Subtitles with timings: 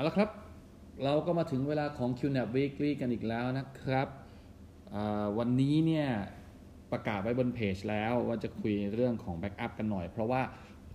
[0.00, 0.30] เอาละครับ
[1.04, 4.08] เราก็มาถึงเวลาของ QNAP Weekly กันอีกแล้วนะครับ
[5.38, 6.08] วันนี้เนี่ย
[6.92, 10.42] ประกาศไว้บนเพจแล้วว่าจะคุยเรื่องของแบ็กอัพกันหน่อย เพราะว่า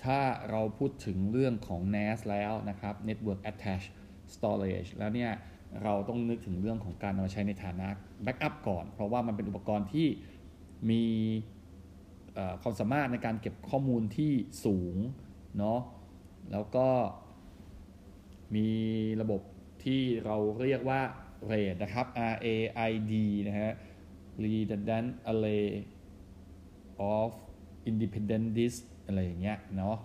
[0.04, 3.90] ถ้าเราพูดถึงเรื่องของ NAS แล้วนะครับ Network Attached
[4.34, 5.32] Storage แล้วเนี่ย
[5.84, 7.88] เราต้องนึกถึงเรื่องของการเอาใช้ในฐานะ
[8.24, 10.08] แบ็กอัพก่อน เพราะว่ามันเป็นอุปกรณ์ที่
[10.90, 11.04] มี
[12.62, 14.32] ความสามารถในการเก็บข้อมูลที่
[14.66, 14.96] สูง
[15.58, 15.80] เนาะ
[16.52, 16.88] แล้วก็
[18.56, 18.68] มี
[19.22, 19.42] ระบบ
[19.84, 21.02] ที่เราเรียกว่า
[21.52, 22.48] RAID นะครับ R A
[22.90, 23.14] I D
[23.48, 23.72] นะฮะ
[24.44, 25.68] Redundant Array
[27.16, 27.32] of
[27.90, 29.98] Independent Disk อะไรอย่างเงี้ยเนาะ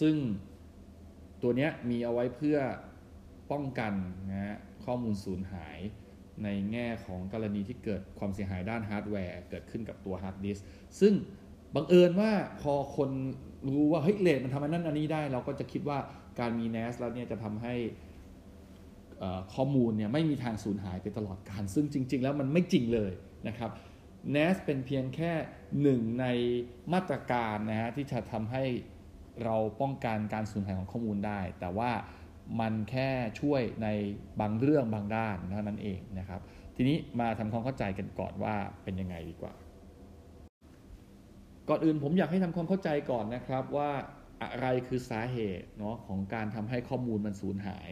[0.00, 0.16] ซึ่ง
[1.42, 2.58] ตัวเนี้ยมีเอาไว้เพื่อ
[3.50, 3.92] ป้องกัน
[4.30, 5.78] นะฮะข้อมูลสูญหาย
[6.44, 10.58] ในแง่ของกรณีที่เกิดความเสียหายด้านฮาร์ดแวร์เกิดขึ้นกับตัวฮาร์ดดิสก์
[11.00, 11.14] ซึ่ง
[11.74, 13.10] บังเอิญว่าพอคน
[13.66, 15.98] รู้ว่าเฮ้ยเลดมันทำอันนั้นอันนี้ได้ เราก็จะคิดว่า
[16.40, 17.74] การมี NAS แล้วเนี่ยจะทำให้
[19.54, 23.12] ข้อมูลเนี่ยไม่มีทางสูญหายไปตลอดการ ซึ่งจริง ๆ แล้วมันไม่จริงเลย
[23.48, 23.70] นะครับ
[24.34, 25.32] NAS เป็นเพียงแค่
[25.82, 26.26] หนึ่งใน
[26.92, 28.64] มาตรการนะฮะที่จะทำให้
[29.44, 31.90] เราป้องกันการสูญหายของข้อมูลได้ แต่ว่า
[32.60, 33.08] มันแค่
[33.40, 33.88] ช่วยใน
[34.40, 36.40] บางเรื่องบางด้านเท่านั้นเองนะครับ
[36.76, 39.52] ทีนี้มาทำความเข้าใจกันก่อนว่าเป็นยังไงดีกว่า
[41.70, 43.90] ก่อนอื่นผมอยากให้ทำความเข้าใจก่อนนะครับว่า
[44.42, 47.88] อะไรคือสาเหตุเนาะของการทำให้ข้อมูลมันสูญหาย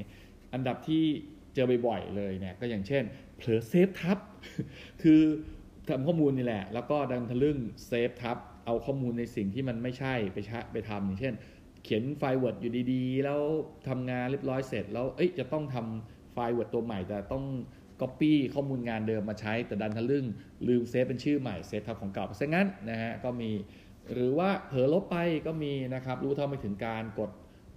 [0.52, 1.04] อันดับที่
[1.54, 3.02] เจอบ่อยๆเลยเนี่ยก็อย่างเช่น
[3.36, 4.18] เผลอเซฟทับ
[5.02, 5.20] คือ
[5.88, 11.34] ทำข้อมูลนี่แหละ แล้วก็ดันทะลึ่งเซฟทับเอาข้อมูลในสิ่งที่มันไม่ใช่ไปชะไปทำอย่างเช่น
[11.84, 13.40] เขียนไฟล์ Word อยู่ดีๆ แล้ว
[13.88, 17.44] ทำงานเรียบร้อยเสร็จ แล้วเอ้ยจะต้องทำไฟล์ Word ตัวใหม่แต่ต้อง
[18.00, 20.24] Copy ข้อมูลงานเดิมมาใช้แต่ดันทะลึ่ง
[20.68, 23.50] ลืมเซฟเป็นชื่อใหม่เซฟทับของเก่าซะงั้นนะฮะก็มี
[24.14, 27.30] หรือว่าเผลอลบไปก็มีนะครับรู้เท่าไม่ถึงการกด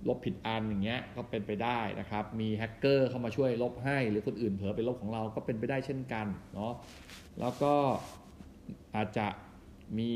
[0.07, 6.73] ลบผิดอันอย่างเงี้ยก็เป็นไปได้นะครับ มีแฮกเกอร์เข้ามาช่วยลบให้ หรือคนอื่นเผลอไปลบของเราก็เป็นไปได้เช่นกันเนาะ
[7.39, 7.73] แล้วก็
[8.95, 9.27] อาจจะ
[9.97, 10.13] มี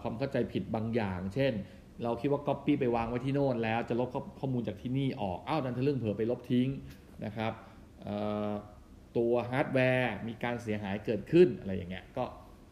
[0.00, 1.52] ความเข้าใจผิดบางอย่าง เช่น
[2.02, 4.08] เราคิดว่า Copy ไปวางไว้ที่โน่นแล้วจะลบ
[4.40, 6.68] ข้อมูลจากที่นี่ออกอ้าวดันทะลึ่งเผลอไปลบทิ้ง
[7.24, 7.52] นะครับ
[9.16, 12.24] ตัวฮาร์ดแวร์มีการเสียหายเกิดขึ้นอะไรอย่างเงี้ยก็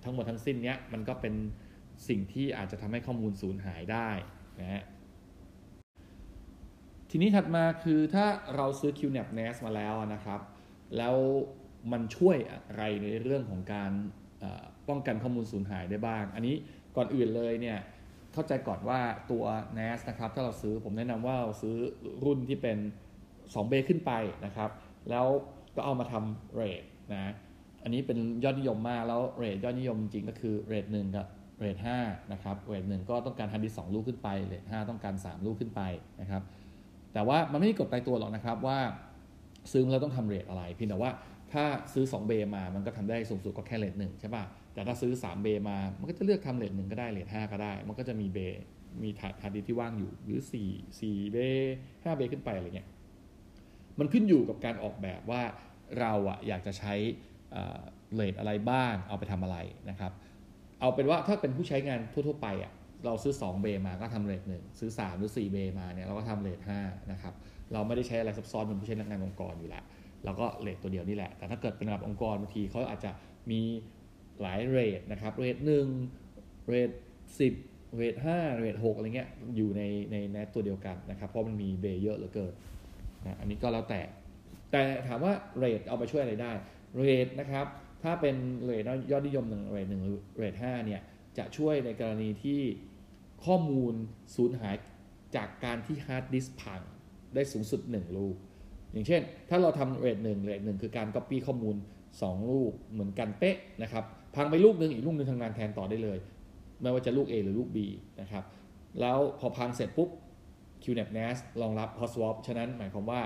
[0.05, 1.35] ทั้งหมดทั้งสิ้นเนี้ยมันก็เป็น
[2.09, 4.11] สิ่งที่อาจจะทำให้ข้อมูลสูญหายได้
[4.61, 4.83] นะฮะ
[7.11, 8.27] ทีนี้ถัดมาคือถ้า
[8.57, 10.41] เราซื้อ QNAP NAS มาแล้วนะครับ
[10.97, 11.17] แล้ว
[11.93, 13.93] มันช่วยอะไรในเรื่องของการ
[14.89, 16.57] ป้องกันข้อมูลสูญหายได้บ้าง อันนี้
[16.97, 17.79] ก่อนอื่นเลยเนี่ย
[18.33, 19.01] เข้าใจก่อนว่า
[19.31, 19.45] ตัว
[19.79, 21.77] NAS นะครับ ถ้าเราซื้อผมแนะนำว่าเราซื้อ
[22.25, 22.79] รุ่นที่เป็น
[23.25, 24.13] 2 bay ขึ้นไป
[24.47, 24.71] นะครับ
[25.11, 25.27] แล้ว
[25.77, 26.83] ก็เอามาทำ RAID
[27.13, 27.33] นะ
[27.83, 31.27] อันนี้เป็นยอดนิยมมากแล้ว RAID ยอดนิยมจริงก็คือ RAID หนึ่งกับ
[31.61, 31.99] RAID ห้า
[32.33, 35.81] นะครับ RAID หนึ่งก็ต้องการฮาร์ดดิสก์สองลูกขึ้นไป RAID ห้าต้องการ 3 ลูกขึ้นไป
[36.21, 36.43] นะครับ
[37.13, 38.79] แต่ว่ามันไม่ได้กฎตายตัวหรอกนะครับว่า
[39.73, 41.11] ซื้อแล้วต้องทำ RAID อะไรเพียงแต่ว่า
[41.53, 48.39] ถ้าซื้อ2 bay มา มันก็ทำได้สูงสุดก็แค่ RAID หนึ่งใช่ป่ะ แต่ถ้าซื้อ3 bay มา มันก็จะเลือกทำ RAID หนึ่งก็ได้ RAID ห้าก็ได้ มันก็จะมี bay
[49.03, 50.41] มีถาดฮาร์ดดิสก์ที่ว่างอยู่ หรือ
[50.71, 51.37] 4 4 bay
[51.81, 52.89] 5 bay ขึ้นไปอะไรเงี้ย
[53.99, 55.43] มันขึ้นอยู่กับการออกแบบว่า
[56.01, 56.95] เราอะอยากจะใช้
[58.15, 59.57] RAID อะไรบ้าง เอาไปทำอะไร
[59.91, 60.13] นะครับ
[60.81, 62.73] เอาเป็นว่าถ้าเป็นผู้ใช้งานทั่วๆไปอะ
[63.07, 66.81] เราซื้อ2 bay มาก็ทำ RAID หนึ่งซื้อ 3 หรือ4 bay มาเนี่ยเราก็ทำ RAID ห้า
[67.13, 67.35] นะครับ
[67.73, 69.85] เราไม่ได้ใช้อะไรซับซ้อนเป็นผู้ใช้งานองค์กรอยู่แล้ว
[70.25, 73.11] เราก็ RAID ตัวเดียวนี่แหละ แต่ถ้าเกิดเป็นระดับองค์กรบางทีเขาอาจจะ
[73.51, 73.61] มี
[74.41, 75.87] หลาย RAID นะครับ RAID หนึ่ง
[76.69, 76.91] RAID
[77.39, 77.55] สิบ
[77.97, 79.83] RAID ห้า RAID หกอะไรเงี้ยอยู่ใน
[80.13, 82.53] ใน NAS ตัวเดียวกันนะครับ เพราะมันมี bay เยอะเหลือเกิน
[83.27, 84.01] นะอันนี้ก็แล้วแต่
[84.71, 86.53] แต่ถามว่า RAID เอาไปช่วยอะไรได้
[86.99, 87.67] RAID นะครับ
[88.03, 90.03] ถ้าเป็น RAID ยอดนิยมหนึ่ง RAID หนึ่ง
[90.39, 91.01] RAID ห้าเนี่ย
[91.39, 92.61] จะช่วยในกรณีที่
[93.45, 93.95] ข้อมูล
[94.35, 94.77] สูญหาย
[95.37, 96.81] จากการที่ฮาร์ดดิสก์พัง
[97.35, 98.37] ได้สูงสุด 1 ลูก
[98.93, 101.77] อย่างเช่น ถ้าเราทำ RAID หนึ่ง RAID หนึ่งคือการ Copy ข้อมูล
[102.13, 104.05] 2 ลูกเหมือนกันเป๊ะนะครับ
[104.35, 106.19] พังไปลูกหนึ่งอีกลูกหนึ่งทำงานแทนต่อได้เลย
[106.81, 107.79] ไม่ว่าจะลูก A หรือลูก B
[108.21, 108.45] นะครับ
[109.01, 110.09] แล้วพอพังเสร็จปุ๊บ
[110.83, 113.21] QNAP NAS รองรับ hot swap ฉะนั้นหมายความว่า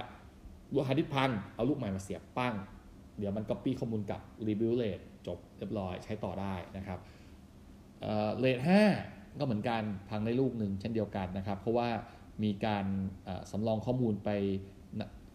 [0.72, 2.54] ลูกฮาร์ดดิสก์พังเอาลูกใหม่มาเสียบปั้ง
[3.19, 6.98] เดี๋ยวมัน Copy ข้อมูลกับ Rebuild RAID จบเรียบร้อยใช้ต่อได้นะครับ
[8.38, 8.82] เรทห้า
[9.38, 11.88] ก็เหมือนกันพังได้ลูกหนึ่งเช่นเดียวกันนะครับ เพราะว่า
[12.44, 12.84] มีการ
[13.50, 14.31] สำรองข้อมูลไป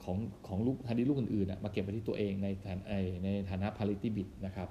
[0.04, 0.18] ของ
[0.48, 2.80] ของลูกฮันดี้ลูกอื่นๆมาเก็บไว้ที่ตัวเองในฐาน
[3.24, 4.68] ในฐานะ parity bit นะครับ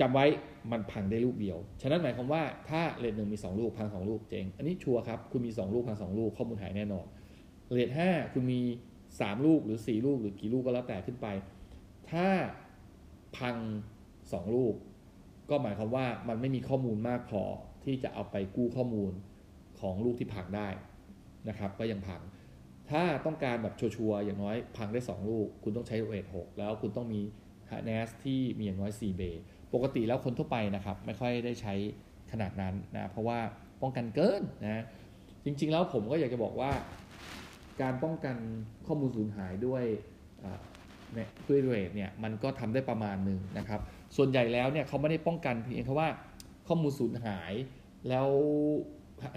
[0.00, 0.26] จำไว้
[0.72, 7.06] มันพังได้ลูกเดียว ฉะนั้นหมายความว่าถ้าเรทหนึ่งมี 2 ลูกพัง 2 ลูกเจ๊งอันนี้ชัวร์ครับ คุณมี 2 ลูกพัง 2 ลูกข้อมูลหายแน่นอน
[7.72, 8.60] เรทห้าคุณมี
[9.20, 11.26] สามลูกหรือสี่ลูกหรือกี่ลูกก็แล้วแต่ขึ้นไป
[12.10, 12.26] ถ้า
[13.36, 13.56] พัง
[14.32, 14.74] สองลูก
[15.50, 17.42] ก็หมายความว่ามันไม่มีข้อมูลมากพอ
[17.84, 19.12] ที่จะเอาไปกู้ข้อมูล
[19.80, 20.68] ของลูกที่พังได้
[21.48, 22.20] นะครับก็ยังพัง
[22.90, 27.20] ถ้าต้องการแบบชัวร์ๆอย่างน้อยพังได้ 2 ลูก คุณต้องใช้เรท6แล้วคุณต้องมี
[27.84, 29.42] NAS ที่มีอย่างน้อย4เบย์
[29.74, 31.74] ปกติแล้วคนทั่วไปนะครับ ไม่ค่อยได้ใช้
[32.32, 33.38] ขนาดนั้นนะเพราะว่า
[33.82, 34.84] ป้องกันเกินนะ
[35.44, 36.70] จริงๆแล้วผมก็อยากจะบอกว่า
[37.82, 38.36] การป้องกัน
[38.86, 39.84] ข้อมูลสูญหายด้วย
[41.48, 43.80] ด้วย RAID เนี่ยมันก็ทำได้ประมาณหนึ่งนะครับ
[44.16, 46.08] ส่วนใหญ่แล้วเนี่ยเขาไม่ได้ป้องกันเพียงแค่ว่า
[46.68, 47.52] ข้อมูลสูญหาย
[48.08, 48.28] แล้ว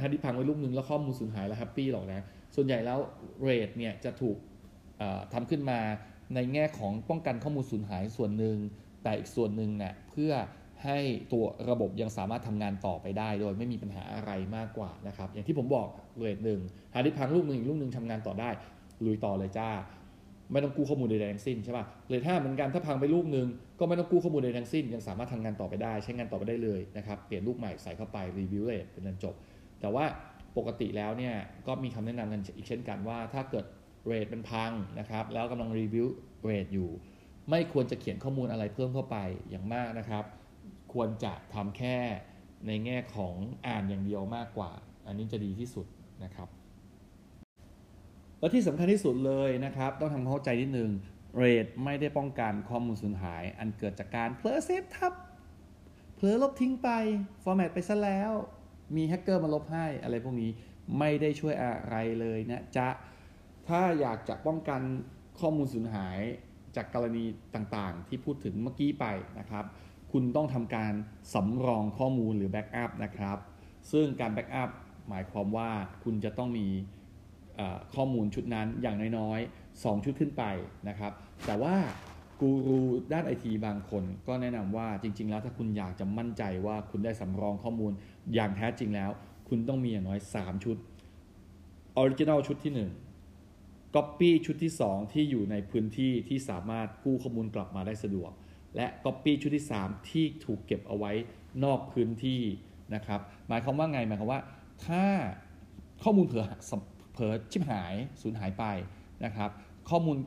[0.02, 2.22] ฮาร์ดดิสก์พังไว้ลูกนึงแล้วข้อมูลสูญหายแล้วแฮปปี้หรอกนะ
[2.56, 3.00] ส่วนใหญ่แล้ว
[3.42, 4.38] RAID เนี่ยจะถูก
[5.34, 5.80] ทำขึ้นมา
[6.36, 8.58] ในแง่ของป้องกันข้อมูลสูญหายส่วนหนึ่ง
[9.04, 10.32] แต่อีกส่วนหนึ่งเนี่ยเพื่อ
[10.86, 11.00] ให้
[11.34, 15.88] ตัวระบบยังสามารถทำงานต่อไปได้ โดยไม่มีปัญหาอะไรมากกว่านะครับ อย่างที่ผมบอก
[16.18, 16.60] RAID หนึ่ง
[16.94, 18.50] ฮาร์ดดิสก์พังลูกหนึ่งอีกลูกหนึ่งทำงานต่อได้
[19.06, 19.70] ลุยต่อเลยจ้า
[20.52, 23.48] ไม่ต้องกู้ข้อมูลใดๆทั้งสิ้นใช่ป่ะ RAID ห้าเหมือนกันถ้าพังไปลูกหนึ่ง
[23.80, 29.36] ก็ไม่ต้องกู้ข้อมูลใดทั้งสิ้น ยังสามารถทำงานต่อไปได้ ใช้งานต่อไปได้เลยนะครับเปลี่ยนลูกใหม่ใส่เข้าไป Rebuild RAID เป็นอันจบ
[29.82, 30.06] แต่ว่า
[30.58, 31.36] ปกติแล้วเนี่ย
[31.68, 33.66] ก็มีคำแนะนำกันอีกเช่นกันว่า ถ้าเกิด
[34.08, 36.08] RAID เป็นพังนะครับแล้วกำลังรีวิว
[36.46, 36.90] เรทอยู่
[37.52, 39.18] ไม่ควรจะเขียนข้อมูลอะไรเพิ่มเข้าไป
[39.50, 40.26] อย่างมากนะครับ
[40.94, 41.98] ควรจะทำแค่
[42.68, 43.36] ในแง่ของ
[43.68, 44.72] อ่านอย่างเดียวมากกว่า
[45.08, 45.86] อันนี้จะดีที่สุด
[46.24, 46.50] นะครับ
[48.40, 50.92] และที่สำคัญที่สุดเลยนะครับ ต้องทำเข้าใจนิดนึง
[51.36, 55.14] RAID ไม่ได้ป้องกันข้อมูลสูญหาย อันเกิดจากการเผลอเซฟทับ
[56.16, 56.90] เผลอลบทิ้งไป
[57.44, 58.32] ฟอร์แมตไปซะแล้ว
[58.96, 60.50] มีแฮกเกอร์มาลบให้อะไรพวกนี้
[61.00, 62.88] ไม่ได้ช่วยอะไรเลยนะจ๊ะ
[63.68, 64.82] ถ้าอยากจะป้องกัน
[65.40, 66.20] ข้อมูลสูญหาย
[66.76, 67.24] จากกรณี
[67.56, 69.06] ต่างๆ ที่พูดถึงเมื่อกี้ไป
[69.40, 69.66] นะครับ
[70.12, 70.94] คุณต้องทำการ
[71.34, 73.38] สำรองข้อมูลหรือ Backup นะครับ
[73.92, 74.70] ซึ่งการ Backup
[75.10, 75.70] หมายความว่า
[76.04, 76.68] คุณจะต้องมี
[77.96, 80.44] ข้อมูลชุดนั้นอย่างน้อยๆ 2 ชุดขึ้นไป
[80.90, 81.12] นะครับ
[81.46, 81.76] แต่ว่า
[82.40, 82.80] กูรู
[83.14, 87.92] ด้านไอทีบางคนก็แนะนำว่าจริง ๆ แล้วถ้าคุณอยากจะมั่นใจว่าคุณได้สำรองข้อมูล
[88.34, 89.12] อย่างแท้จริงแล้ว
[89.50, 90.78] คุณต้องมีอย่างน้อย 3 ชุด
[91.98, 93.11] Original ชุดที่ 1
[93.96, 98.32] Copy ชุดที่ 2 ที่อยู่ในพื้นที่ที่สามารถกู้ข้อมูลกลับมาได้สะดวก
[98.76, 101.12] และ Copy ชุดที่ 3 ที่ถูกเก็บเอาไว้
[101.64, 102.42] นอกพื้นที่
[102.96, 104.42] นะครับ หมายความว่าไงหมายความว่า
[104.86, 105.04] ถ้า
[106.04, 106.46] ข้อมูลเผื่อ
[107.14, 108.64] เผลอชิบหายสูญหายไป
[109.26, 109.50] นะครับ
[109.90, 110.18] ข้อมูล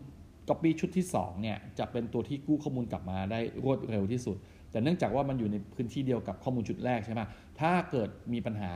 [0.49, 4.37] Copy ชุดที่2เนี่ยจะเป็นตัวที่กู้ข้อมูลกลับมาได้รวดเร็วที่สุด
[4.71, 7.21] แต่เนื่องจากว่ามันอยู่ในพื้นที่เดียวกับข้อมูลชุดแรกใช่ไหม
[7.61, 8.71] ถ้าเกิดมีปัญหา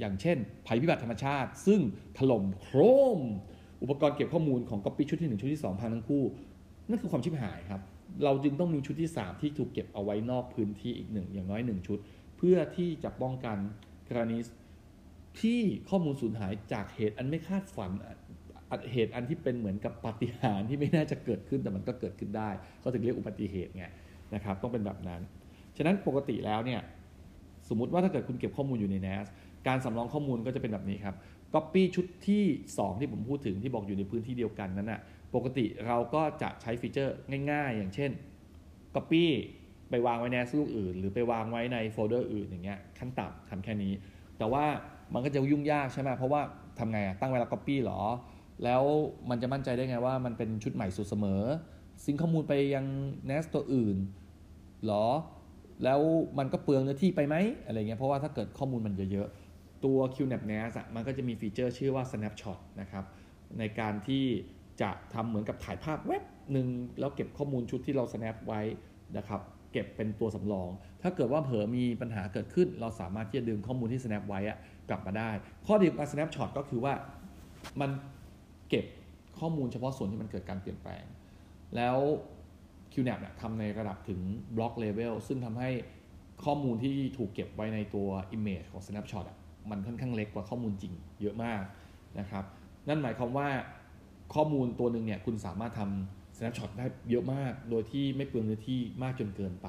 [0.00, 0.36] อย่างเช่น
[0.66, 1.80] ภัยพิบัติธรรมชาติ ซึ่ง
[2.18, 2.78] ถล่มโคร
[3.18, 3.20] ม
[3.82, 6.24] อุปกรณ์เก็บข้อมูลของ Copy ชุดที่ 1 ชุดที่ 2 พังทั้งคู่
[6.88, 7.80] นั่นคือความชิบหายครับ
[8.24, 11.98] เราจึงต้องมีชุดที่ 3 ที่ถูกเก็บเอาไว้นอกพื้นที่อีกหนึ่งอย่างน้อย 1 ชุด
[12.36, 13.56] เพื่อที่จะป้องกัน
[14.08, 14.38] กรณี
[15.40, 17.90] ที่ข้อมูลสูญหายจากเหตุอันไม่คาดฝัน
[18.92, 22.50] เหตุอันที่เป็นเหมือนกับปาฏิหาริย์ที่ไม่น่าจะเกิดขึ้นแต่มันก็เกิดขึ้นได้
[22.80, 23.84] เขาถึงเรียกอุบัติเหตุไง
[24.34, 25.20] นะครับต้องเป็นแบบนั้น
[25.76, 26.80] ฉะนั้นปกติแล้วเนี่ย
[27.68, 29.26] สมมุติว่าถ้าเกิดคุณเก็บข้อมูลอยู่ใน NAS
[29.68, 31.16] การสำรองข้อมูลก็จะเป็นแบบนี้ครับ
[31.54, 32.44] Copy ชุดที่
[32.74, 35.00] 2 ที่ผมพูดถึงที่บอกอยู่ในพื้นที่เดียวกันนั้นนะ่ะ
[35.34, 37.16] ปกติเราก็จะใช้ฟีเจอร์
[37.50, 38.10] ง่าย ๆ อย่างเช่น
[38.94, 39.24] Copy
[39.90, 43.92] ไปวางไว้ในลูกอื่น หรือไปวางไว้ในโฟลเดอร์อื่นอย่างเงี้ยขั้นต่ำทำแค่นี้
[44.38, 44.64] แต่ว่า
[45.14, 46.40] มันก็จะยุ่งยากใช่ไหมเพราะว่า
[46.78, 48.00] ทำไงอะตั้งเวลา Copy หรอ
[48.64, 48.82] แล้ว
[49.30, 51.42] มันจะมั่นใจได้ไงว่ามันเป็นชุดใหม่สุดเสมอ
[52.04, 52.86] Sync ข้อมูลไปยัง
[53.28, 53.96] NAS ตัวอื่น
[54.86, 55.06] หรอ
[55.84, 56.00] แล้ว
[56.38, 59.41] มันก็เปลืองเนื้อที่ไปไหมอะไรเงี้ยเพราะว่าถ้าเกิดข้อมูลมันเยอะๆ
[59.84, 63.04] ตัว QNAP NAS มันก็จะมีฟีเจอร์ชื่อว่า snapshot นะครับ
[63.58, 64.24] ในการที่
[64.82, 66.22] จะทำเหมือนกับถ่ายภาพเว็บ
[66.52, 66.66] หนึ่ง
[67.00, 68.60] แล้วเก็บข้อมูลชุดที่เรา snap ไว้
[69.16, 69.40] นะครับ
[69.72, 70.68] เก็บเป็นตัวสำรอง
[71.02, 74.40] ถ้าเกิดว่าเผลอมีปัญหาเกิดขึ้น เราสามารถที่จะดึงข้อมูลที่ snap ไว้
[74.88, 75.30] กลับมาได้
[75.66, 76.94] ข้อดีของการ snapshot ก็คือว่า
[77.80, 77.90] มัน
[78.68, 78.84] เก็บ
[79.38, 81.04] ข้อมูลเฉพาะส่วนที่มันเกิดการเปลี่ยนแปลง
[81.76, 81.96] แล้ว
[82.92, 84.20] QNAP เนี่ยทำในระดับถึง
[84.56, 85.70] บล็อกเลเวลซึ่งทำให้
[86.44, 89.38] ข้อมูลที่ถูกเก็บไว้ในตัว Image ของ Snapshot อะ
[89.70, 91.62] มันค่อนข้างเล็กกว่าข้อมูลจริงเยอะมาก
[92.18, 92.44] นะครับ
[92.88, 93.48] นั่นหมายความว่า
[94.34, 99.68] ข้อมูลตัวหนึ่งเนี่ยคุณสามารถทำ Snapshot ได้เยอะมาก โดยที่ไม่เปลืองเนื้อที่มากจนเกินไป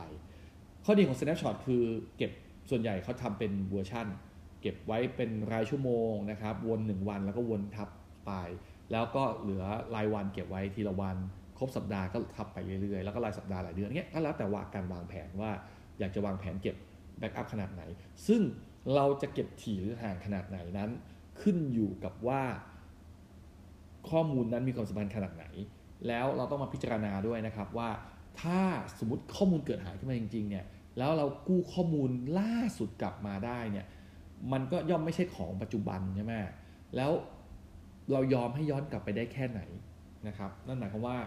[0.86, 1.84] ข้อดีของ Snapshot คือ
[2.18, 2.32] เก็บ
[2.70, 4.08] ส่วนใหญ่เขาทำเป็นเวอร์ชั่น
[4.62, 7.90] เก็บไว้เป็นรายชั่วโมงนะครับวน 1 วันแล้วก็วนทับ
[8.28, 8.32] ไป
[8.92, 9.64] แล้วก็เหลือ
[9.96, 11.18] รายวันเก็บไว้ทีละวัน
[11.58, 15.52] ครบสัปดาห์ก็ทับไปเรื่อยๆ แล้วก็รายสัปดาห์หลายเดือนเงี้ยก็แล้วแต่ว่าการวางแผนว่า
[16.00, 16.76] อยากจะวางแผนเก็บ
[17.20, 17.84] แบ็กอัพขนาดไหน
[18.28, 18.42] ซึ่ง
[18.96, 20.90] เราจะเก็บถี่หรือห่างขนาดไหนนั้น
[21.42, 22.42] ขึ้นอยู่กับว่า
[24.10, 25.46] ข้อมูลนั้นมีความสำคัญขนาดไหน
[26.08, 27.90] แล้วเราต้องมาพิจารณาด้วยนะครับว่า
[28.42, 28.60] ถ้า
[29.00, 30.66] สมมติข้อมูลเกิดหายขึ้นมาจริงๆเนี่ย
[30.98, 32.10] แล้วเรากู้ข้อมูล
[32.40, 33.86] ล่าสุดกลับมาได้เนี่ย
[34.52, 36.34] มันก็ย่อมไม่ใช่ของปัจจุบันใช่ไหม
[36.96, 37.12] แล้ว
[38.12, 39.62] เรายอมให้ย้อนกลับไปได้แค่ไหน
[40.28, 41.18] นะครับนั่นหมายความว่า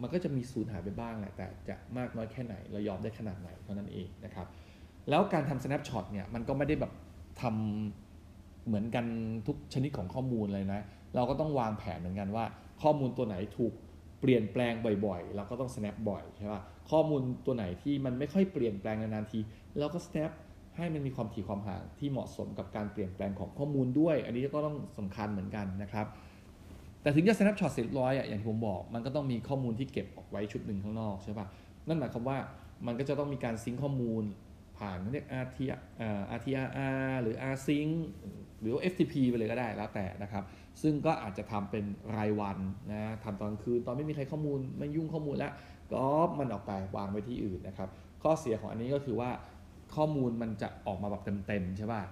[0.00, 4.46] มันก็จะมีสูญหายไปบ้างแหละแต่จะมากน้อยแค่ไหน เรายอมได้ขนาดไหนเท่านั้นเองนะครับ
[5.10, 6.92] แล้วการทำ snapshot เนี่ยมันก็ไม่ได้แบบ
[7.40, 9.04] ทำเหมือนกัน
[9.46, 10.80] ทุกชนิดของข้อมูลเลยนะ
[11.14, 12.44] เราก็ต้องวางแผนเหมือนกันว่า
[12.82, 13.72] ข้อมูลตัวไหนถูก
[14.20, 14.72] เปลี่ยนแปลง
[15.06, 19.38] บ่อยๆ เราก็ต้อง snap บ่อยใช่ป่ะข้อมูลตัวไหนที่มันไม่ค่อยเปลี่ยนแปลงนานๆที
[19.78, 20.30] เราก็ snap
[20.76, 26.06] ให้มันมีความถี่ความห่างที่เหมาะสมกับการเปลี่ยนแปลงของข้อมูลด้วย อันนี้ก็ต้องสำคัญเหมือนกันนะครับ
[27.02, 31.46] แต่ถึงจะ snapshot เสร็จร้อยอะอย่างที่ผมบอก มันก็ต้องมีข้อมูลที่เก็บออกไว้ชุดหนึ่งข้างนอกใช่ป่ะ
[31.88, 32.38] นั่นหมายความว่า
[32.86, 34.24] มันก็จะต้องมีการซิงข้อมูล
[34.80, 35.58] ผ่านเรียก RT
[36.36, 37.92] RTRR หรือ rsync
[38.60, 40.44] หรือว่า FTP ไปเลยก็ได้แล้วแต่นะครับ
[40.82, 41.84] ซึ่งก็อาจจะทำเป็น
[42.16, 42.58] รายวัน
[42.90, 45.52] นะทำตอนคืน ตอนไม่มีใครข้อมูลไม่ยุ่งข้อมูลแล้ว
[45.92, 46.04] ก็
[46.38, 47.88] มันออกไปวางไว้ที่อื่นนะครับ
[48.22, 49.30] ข้อเสียของอันนี้ก็คือว่า
[49.94, 52.02] ข้อมูลมันจะออกมาแบบเต็มๆใช่ป่ะ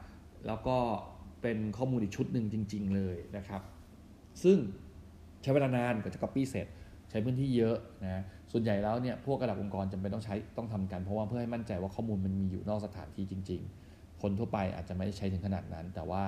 [0.46, 0.78] แล้วก็
[1.42, 3.62] เป็นข้อมูลอีกชุดหนึ่งจริง ๆ เลยนะครับ
[4.42, 4.58] ซึ่ง
[5.42, 6.66] ใช้เวลานานกว่าจะ copy เสร็จ
[7.10, 16.22] ใช้พื้นที่เยอะนะ ส่วนใหญ่แล้วเนี่ยพวกระดับองค์กรจำเป็นต้องใช้ต้องทำกันเพราะว่าเพื่อให้มั่นใจว่าข้อมูลมันมีอยู่นอกสถานที่จริง ๆ คนทั่วไปอาจจะไม่ได้ใช้ถึงขนาดนั้น แต่ว่า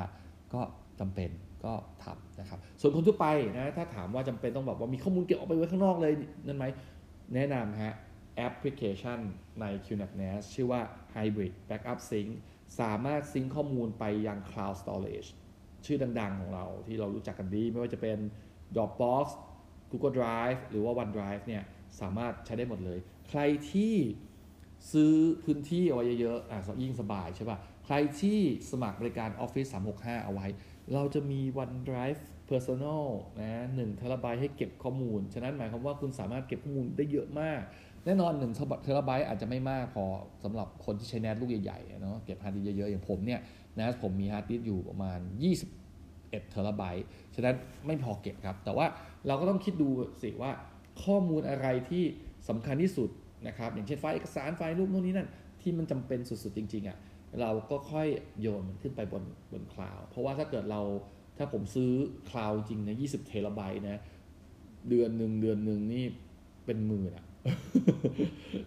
[0.55, 0.61] ก็
[1.01, 1.31] จำเป็น
[1.65, 1.73] ก็
[2.05, 6.13] ทำนะครับ ส่วนคนทั่วไปนะถ้าถามว่าจำเป็นต้องแบบว่ามีข้อมูลเก็บออกไปไว้ข้างนอกเลย
[6.47, 6.65] นั่นไหม
[7.35, 7.95] แนะนำฮะ
[8.37, 9.19] แอปพลิเคชัน
[9.61, 10.81] ใน QNAP NAS ชื่อว่า
[11.15, 12.29] Hybrid Backup Sync
[12.81, 15.31] สามารถซิงข้อมูลไปยัง Cloud Storage
[15.87, 18.19] ชื่อดังๆของเราที่เรารู้จักกันดี ไม่ว่าจะเป็น
[18.75, 19.27] Dropbox
[19.91, 21.63] Google Drive หรือว่า OneDrive เนี่ย
[22.01, 23.41] สามารถใช้ได้หมดเลย ใคร
[23.73, 23.95] ที่
[24.93, 28.39] ซื้อพื้นที่เอาไว้เยอะๆอะยิ่งสบายใช่ป่ะ ใครที่
[28.71, 30.47] สมัครบริการ Office 365 เอาไว้
[30.93, 32.21] เราจะมี OneDrive
[32.51, 33.07] Personal
[33.41, 37.61] นะ1เทราไบต์ให้เก็บข้อมูล ฉะนั้นหมายความว่าคุณสามารถเก็บข้อมูลได้เยอะมาก
[38.05, 38.55] แน่นอน1
[38.85, 40.05] เทราไบต์อาจจะไม่มากพอ
[40.45, 43.41] สำหรับคนที่ใช้ NAS ลูกใหญ่ๆเนาะเก็บฮาร์ดดิสก์เยอะๆ อย่างผมเนี่ย
[43.79, 45.19] นะผมมีฮาร์ดดิสก์อยู่ประมาณ
[45.85, 47.05] 21เทราไบต์
[47.35, 47.55] ฉะนั้น
[47.87, 48.87] ไม่พอเก็บครับ แต่ว่า
[49.27, 49.89] เราก็ต้องคิดดู
[50.23, 50.51] สิว่า
[51.05, 52.05] ข้อมูลอะไรที่
[52.49, 53.11] สำคัญที่สุด
[53.47, 55.29] นะครับอย่างเช่นไฟล์เอกสารไฟล์รูปโน่นนี่นั่น
[55.61, 56.97] ที่มันจำเป็นสุดๆจริงๆอะ่ะ
[57.41, 58.09] เราก็ค่อย
[58.41, 60.81] โยนมันขึ้นไปบนบน Cloud เพราะว่าถ้าเกิดเรา
[61.39, 61.91] ถ้าผมซื้อ
[62.31, 64.01] Cloud จริงนะ20เทราไบต์นะ
[64.89, 66.05] เดือนหนึ่งเดือนหนึ่งนี่
[66.67, 67.25] เป็นหมื่นอะ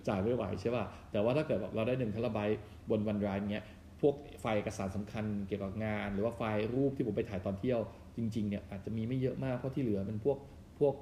[0.08, 2.60] จ่ายไม่ไหวใช่ป่ะ แต่ว่าถ้าเกิดแบบเราได้หนึ่งเทราไบต์
[2.90, 3.66] บนวันไรฟ์เงี้ย
[4.02, 7.80] พวกไฟล์เอกสารสำคัญเกี่ยวกับงาน หรือว่าไฟล์รูปที่ผมไปถ่ายตอนเที่ยว
[8.18, 10.38] จริงๆเนี่ยอาจจะมีไม่เยอะมากเพราะที่เหลือเป็นพวก
[10.80, 10.96] พวก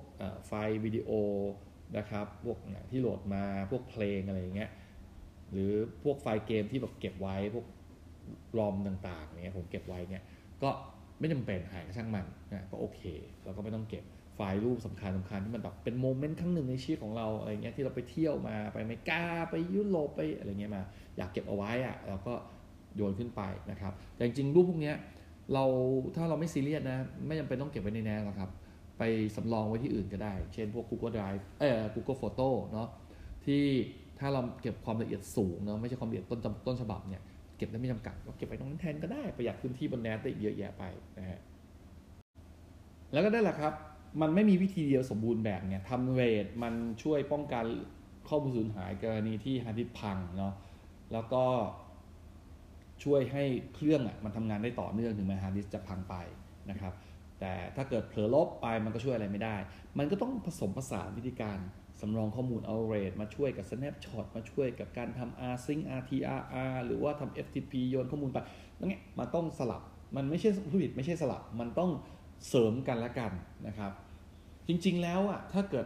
[0.46, 1.10] ไฟล์วิดีโอ
[1.98, 2.58] นะครับพวก
[2.92, 4.70] ที่โหลดมาพวกเพลงอะไรอย่างเงี้ย
[5.52, 5.72] หรือ
[6.04, 7.66] พวกไฟล์เกมที่แบบเก็บไว้พวก
[8.58, 10.24] รอมต่างๆเนี่ยผมเก็บไว้เนี่ย
[10.64, 10.70] ก็
[11.20, 13.02] ไม่จำเป็นหายก็ช่างมันนะก็โอเค
[13.44, 14.04] เราก็ไม่ต้องเก็บ
[14.36, 20.84] ไฟล์รูปสำคัญสำคัญที่มันแบบเป็นโมเมนต์ครั้งหนึ่งในชีวิตของเราอะไรเงี้ยที่เราไปเที่ยวมาไปอเมริกาไปยุโรปไปอะไรเงี้ยมา
[21.18, 22.34] อยากเก็บเอาไว้อะเราก็
[22.96, 24.96] โยนขึ้นไปนะครับ แต่จริงๆรูปพวกเนี้ย
[25.54, 25.64] เรา
[26.16, 26.98] ถ้าเราไม่ซีเรียสนะ
[27.28, 28.50] ไม่จำเป็นต้องเก็บไว้ในแนนหรอกครับ
[29.02, 29.06] ไป
[29.36, 32.90] สำรองไว้ที่อื่นก็ได้ เช่นพวก Google Drive เอ่อ Google Photo เนาะ
[33.46, 33.64] ที่
[34.20, 37.22] ถ้าเราเก็บความละเอียดสูงเนาะไม่ใช่ความละเอียดต้นต้นฉบับเนี่ย
[37.58, 40.84] เก็บได้ไม่จำกัดก็เก็บไปตรงนั้นแทนก็ได้ประหยัดพื้นที่บน NAS ได้เยอะแยะไป
[41.18, 41.40] นะฮะ
[43.14, 43.74] แล้วก็ได้แหละครับ
[44.22, 47.66] มันไม่มีวิธีเดียวสมบูรณ์แบบเนี่ยทำ RAID มันช่วยป้องกัน
[48.30, 50.54] ข้อมูลสูญหายกรณีที่ฮาร์ดดิสก์พังเนาะ
[51.14, 51.44] แล้วก็
[53.04, 53.44] ช่วยให้
[53.74, 56.16] เครื่องอะมันทำงานได้ต่อเนื่องถึงแม้ฮาร์ดดิสก์จะพังไป
[56.70, 56.94] นะครับ
[57.42, 59.56] แต่ถ้าเกิดเผลอลบไปมันก็ช่วยอะไรไม่ได้
[59.98, 61.58] มันก็ต้องผสมผสานวิธีการ
[62.00, 68.38] สำรองข้อมูลเอาเรทมาช่วยกับ snapshot มาช่วยกับการทำ rsync rtrr หรือว่าทำ ftp โยนข้อมูลไป
[68.80, 69.82] นั่นไงมันต้องสลับ
[70.16, 71.92] มันไม่ใช่ผู้ผิดไม่ใช่สลับ มันต้อง
[72.48, 73.32] เสริมกันละกัน
[73.68, 73.92] นะครับ
[74.68, 75.86] จริงๆแล้วอะถ้าเกิด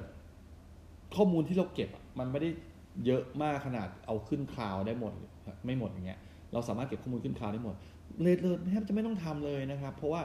[1.16, 2.50] ข้อมูลที่เราเก็บมันไม่ได้
[3.06, 5.14] เยอะมากขนาดเอาขึ้นคลาวได้หมด
[5.66, 6.20] ไม่หมดอย่างเงี้ย
[6.54, 7.76] เราสามารถเก็บข้อมูลขึ้นคลาวได้หมด
[8.22, 10.22] เลยเลยแทบจะไม่ต้องทำเลยนะครับ เพราะว่า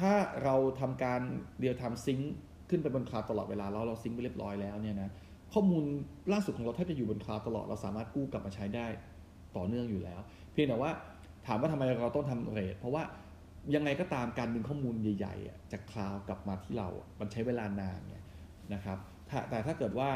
[0.00, 0.12] ถ้า
[0.44, 1.20] เราทำการ
[1.58, 2.34] real-time sync
[2.70, 5.10] ขึ้นไปบน cloud ตลอดเวลาแล้วเรา sync ไปเรียบร้อยแล้วเนี่ยนะ
[5.52, 5.84] ข้อมูล
[6.32, 8.86] ล่าสุดของเราแทบจะอยู่บน cloud ตลอดเราสามารถกู้กลับมาใช้ได้
[9.56, 10.20] ต่อเนื่องอยู่แล้ว
[10.52, 10.90] เพียงแต่ว่า
[11.46, 13.02] ถามว่าทำไมเราต้องทำ RAID เพราะว่า
[13.74, 16.88] ยังไงก็ตามการดึงข้อมูลใหญ่ๆจาก cloud กลับมาที่เรา
[17.20, 18.16] มันใช้เวลานานไง
[18.74, 18.98] นะครับ
[19.50, 20.10] แต่ถ้าเกิดว่า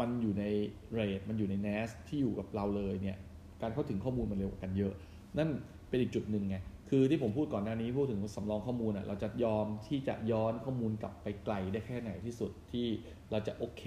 [0.00, 0.44] มันอยู่ใน
[0.92, 3.18] RAID มันอยู่ใน NAS ที่อยู่กับเราเลยเนี่ย
[3.62, 4.94] การเข้าถึงข้อมูลมันเร็วกันเยอะ
[5.38, 5.48] นั่น
[5.88, 6.56] เป็นอีกจุดหนึ่งไง
[6.88, 12.86] คือที่ผมพูดก่อนหน้านี้พูดถึงสำรองข้อมูลอะเราจะยอมที่จะย้อนข้อมูลกลับไปไกลได้แค่ไหนที่สุดที่
[13.30, 13.82] เราจะโอเค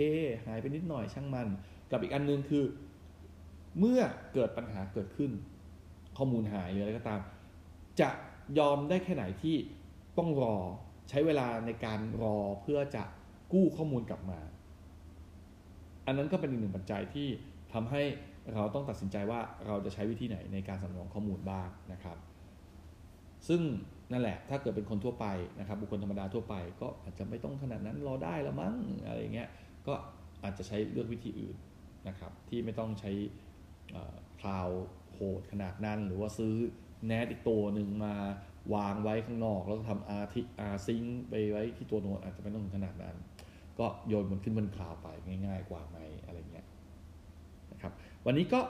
[0.46, 1.48] หายไปนิดหน่อยช่างมัน
[1.92, 2.64] กับอีกอันนึงคือ
[3.80, 4.02] เมื่อ
[4.34, 5.32] เกิดปัญหาเกิดขึ้น
[6.18, 7.22] ข้อมูลหายหรืออะไรก็ตาม
[8.00, 8.10] จะ
[8.60, 9.56] ยอมได้แค่ไหนที่
[10.18, 10.56] ต้องรอ
[11.10, 13.04] ใช้เวลาในการรอเพื่อจะ
[13.54, 14.40] กู้ข้อมูลกลับมา
[16.06, 17.28] อันนั้นก็เป็นอีกหนึ่งปัจจัยที่
[17.74, 18.02] ทำให้
[18.54, 22.18] เราต้องตัดสินใจว่าเราจะใช้วิธีไหนในการสำรองข้อมูลบ้างนะครับ
[23.48, 23.62] ซึ่ง
[24.12, 25.26] นั่นแหละถ้าเกิดเป็นคนทั่วไป
[25.60, 29.50] นะครับบุคคลธรรมดาทั่วไป ก็อาจจะไม่ต้องขนาดนั้นรอได้ล้วมั้งอะไรเงี้ย
[29.88, 29.94] ก็
[30.44, 31.58] อาจจะใช้เลือกวิธีอื่น
[32.08, 33.12] นะครับที่ไม่ต้องใช้
[34.40, 34.70] คลาว
[35.14, 36.56] โหดขนาดนั้นหรือว่าซื้อ
[37.10, 38.16] NAS อีกตัวหนึ่งมา
[38.76, 40.44] วางไว้ข้างนอกแล้วก็ทำ R ที่
[40.74, 43.16] R sync ไปไว้ที่ตัวโน้ตอาจจะไม่ต้องขนาดนั้น
[43.80, 45.08] ก็โยนมันขึ้นบนคลาวไป
[45.46, 46.68] ง่ายๆกว่าไหมอะไรเงี้ย
[47.72, 47.94] นะครับ
[48.26, 48.62] วันนี้ก็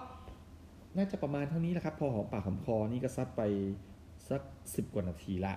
[0.97, 3.41] น่าจะประมาณเท่านี้แหละครับ พอหอมปากหอมคอนี่ก็ซัดไป
[4.31, 5.53] สัก 10 กว่านาทีละ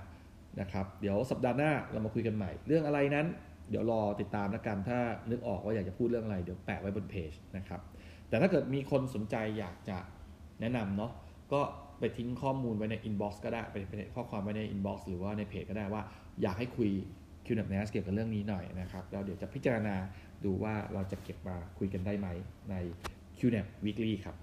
[0.61, 3.27] นะครับ เดี๋ยวสัปดาห์หน้าเรามาคุยกันใหม่ เรื่องอะไรนั้น
[3.71, 4.99] เดี๋ยวรอติดตามแล้วกันถ้า
[5.31, 7.81] นึกออกว่าอยากจะพูดเรื่องอะไร เดี๋ยวแปะไว้บนเพจนะครับ
[8.29, 9.99] แต่ถ้าเกิดมีคนสนใจอยากจะ
[10.61, 11.13] แนะนำเนาะ
[11.53, 11.61] ก็
[11.99, 16.03] ไปทิ้งข้อมูลไว้ใน inbox ก็ได้ไปไปข้อความไว้ใน inbox หรือว่าในเพจก็ได้ว่า
[16.43, 16.91] อยากให้คุย
[17.47, 19.97] q n a p n a s เกี่ยวกับเรื่องนี้หน่อยนะครับแล้วเดี๋ยวจะพิจารณา
[20.45, 22.29] ดูว่าเราจะเก็บมาคุยกันได้ไหม
[22.71, 22.75] ใน
[23.39, 24.37] q n a p Weekly ครับ